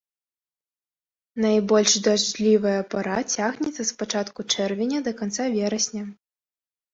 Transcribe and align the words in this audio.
Найбольш 1.43 1.93
дажджлівая 2.07 2.79
пара 2.95 3.19
цягнецца 3.35 3.81
з 3.91 3.99
пачатку 4.01 4.47
чэрвеня 4.55 4.99
да 5.11 5.15
канца 5.21 5.45
верасня. 5.59 6.03